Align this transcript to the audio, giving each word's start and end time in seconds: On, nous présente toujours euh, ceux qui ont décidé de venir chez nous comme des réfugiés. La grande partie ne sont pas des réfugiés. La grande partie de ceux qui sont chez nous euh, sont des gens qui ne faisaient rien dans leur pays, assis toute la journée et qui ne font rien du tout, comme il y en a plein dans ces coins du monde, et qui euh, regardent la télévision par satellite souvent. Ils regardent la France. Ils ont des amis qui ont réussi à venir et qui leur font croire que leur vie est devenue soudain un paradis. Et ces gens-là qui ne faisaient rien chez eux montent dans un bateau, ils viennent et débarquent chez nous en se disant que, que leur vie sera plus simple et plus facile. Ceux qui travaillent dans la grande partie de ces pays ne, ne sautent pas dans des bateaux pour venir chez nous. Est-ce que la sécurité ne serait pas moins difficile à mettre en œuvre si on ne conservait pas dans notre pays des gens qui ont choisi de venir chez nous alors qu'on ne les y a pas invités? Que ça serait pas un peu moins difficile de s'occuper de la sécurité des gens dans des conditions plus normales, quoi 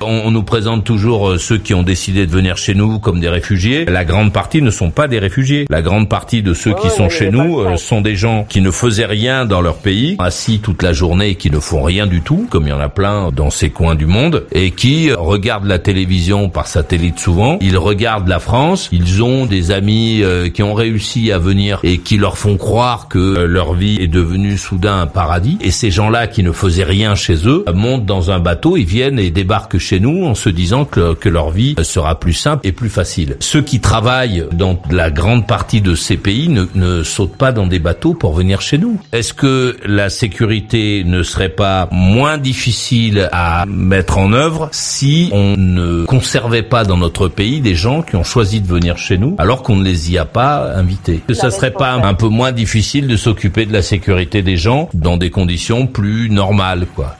On, 0.00 0.30
nous 0.30 0.42
présente 0.42 0.84
toujours 0.84 1.30
euh, 1.30 1.38
ceux 1.38 1.56
qui 1.56 1.72
ont 1.72 1.82
décidé 1.82 2.26
de 2.26 2.30
venir 2.30 2.58
chez 2.58 2.74
nous 2.74 2.98
comme 2.98 3.18
des 3.18 3.28
réfugiés. 3.28 3.86
La 3.86 4.04
grande 4.04 4.32
partie 4.32 4.60
ne 4.60 4.70
sont 4.70 4.90
pas 4.90 5.08
des 5.08 5.18
réfugiés. 5.18 5.66
La 5.70 5.80
grande 5.80 6.08
partie 6.08 6.42
de 6.42 6.52
ceux 6.52 6.74
qui 6.74 6.90
sont 6.90 7.08
chez 7.08 7.30
nous 7.30 7.60
euh, 7.60 7.76
sont 7.76 8.02
des 8.02 8.14
gens 8.14 8.44
qui 8.46 8.60
ne 8.60 8.70
faisaient 8.70 9.06
rien 9.06 9.46
dans 9.46 9.62
leur 9.62 9.76
pays, 9.76 10.16
assis 10.18 10.58
toute 10.58 10.82
la 10.82 10.92
journée 10.92 11.30
et 11.30 11.34
qui 11.36 11.50
ne 11.50 11.60
font 11.60 11.82
rien 11.82 12.06
du 12.06 12.20
tout, 12.20 12.46
comme 12.50 12.64
il 12.64 12.70
y 12.70 12.72
en 12.72 12.80
a 12.80 12.90
plein 12.90 13.30
dans 13.30 13.48
ces 13.48 13.70
coins 13.70 13.94
du 13.94 14.06
monde, 14.06 14.44
et 14.52 14.70
qui 14.70 15.10
euh, 15.10 15.16
regardent 15.16 15.66
la 15.66 15.78
télévision 15.78 16.50
par 16.50 16.66
satellite 16.66 17.18
souvent. 17.18 17.58
Ils 17.62 17.78
regardent 17.78 18.28
la 18.28 18.40
France. 18.40 18.90
Ils 18.92 19.22
ont 19.22 19.46
des 19.46 19.70
amis 19.70 20.22
qui 20.52 20.62
ont 20.62 20.74
réussi 20.74 21.32
à 21.32 21.38
venir 21.38 21.80
et 21.82 21.98
qui 21.98 22.18
leur 22.18 22.36
font 22.36 22.56
croire 22.56 23.08
que 23.08 23.18
leur 23.18 23.74
vie 23.74 23.96
est 24.00 24.08
devenue 24.08 24.58
soudain 24.58 25.00
un 25.00 25.06
paradis. 25.06 25.58
Et 25.62 25.70
ces 25.70 25.90
gens-là 25.90 26.26
qui 26.26 26.42
ne 26.42 26.52
faisaient 26.52 26.84
rien 26.84 27.14
chez 27.14 27.48
eux 27.48 27.64
montent 27.74 28.04
dans 28.04 28.30
un 28.30 28.40
bateau, 28.40 28.76
ils 28.76 28.84
viennent 28.84 29.18
et 29.18 29.30
débarquent 29.30 29.78
chez 29.86 30.00
nous 30.00 30.24
en 30.24 30.34
se 30.34 30.48
disant 30.48 30.84
que, 30.84 31.14
que 31.14 31.28
leur 31.28 31.50
vie 31.50 31.76
sera 31.82 32.18
plus 32.18 32.32
simple 32.32 32.66
et 32.66 32.72
plus 32.72 32.88
facile. 32.88 33.36
Ceux 33.38 33.62
qui 33.62 33.78
travaillent 33.78 34.44
dans 34.52 34.80
la 34.90 35.12
grande 35.12 35.46
partie 35.46 35.80
de 35.80 35.94
ces 35.94 36.16
pays 36.16 36.48
ne, 36.48 36.64
ne 36.74 37.04
sautent 37.04 37.36
pas 37.36 37.52
dans 37.52 37.68
des 37.68 37.78
bateaux 37.78 38.14
pour 38.14 38.32
venir 38.32 38.60
chez 38.60 38.78
nous. 38.78 38.98
Est-ce 39.12 39.32
que 39.32 39.76
la 39.84 40.10
sécurité 40.10 41.04
ne 41.04 41.22
serait 41.22 41.50
pas 41.50 41.88
moins 41.92 42.36
difficile 42.36 43.28
à 43.30 43.64
mettre 43.66 44.18
en 44.18 44.32
œuvre 44.32 44.68
si 44.72 45.28
on 45.32 45.56
ne 45.56 46.04
conservait 46.04 46.62
pas 46.62 46.84
dans 46.84 46.96
notre 46.96 47.28
pays 47.28 47.60
des 47.60 47.76
gens 47.76 48.02
qui 48.02 48.16
ont 48.16 48.24
choisi 48.24 48.60
de 48.60 48.66
venir 48.66 48.98
chez 48.98 49.18
nous 49.18 49.36
alors 49.38 49.62
qu'on 49.62 49.76
ne 49.76 49.84
les 49.84 50.10
y 50.10 50.18
a 50.18 50.24
pas 50.24 50.72
invités? 50.74 51.22
Que 51.28 51.34
ça 51.34 51.52
serait 51.52 51.70
pas 51.70 51.92
un 51.92 52.14
peu 52.14 52.28
moins 52.28 52.50
difficile 52.50 53.06
de 53.06 53.16
s'occuper 53.16 53.66
de 53.66 53.72
la 53.72 53.82
sécurité 53.82 54.42
des 54.42 54.56
gens 54.56 54.88
dans 54.94 55.16
des 55.16 55.30
conditions 55.30 55.86
plus 55.86 56.28
normales, 56.28 56.86
quoi 56.96 57.14